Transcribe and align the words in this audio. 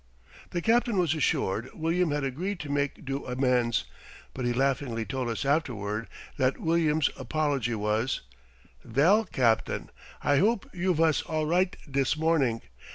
The 0.49 0.63
Captain 0.63 0.97
was 0.97 1.13
assured 1.13 1.69
William 1.75 2.09
had 2.09 2.23
agreed 2.23 2.59
to 2.61 2.71
make 2.71 3.05
due 3.05 3.23
amends, 3.27 3.83
but 4.33 4.45
he 4.45 4.51
laughingly 4.51 5.05
told 5.05 5.29
us 5.29 5.45
afterward 5.45 6.07
that 6.37 6.57
William's 6.57 7.11
apology 7.17 7.75
was: 7.75 8.21
"Vell, 8.83 9.25
Captain, 9.25 9.91
I 10.23 10.37
hope 10.39 10.67
you 10.73 10.95
vas 10.95 11.21
all 11.21 11.45
right 11.45 11.75
dis 11.87 12.17
morning. 12.17 12.63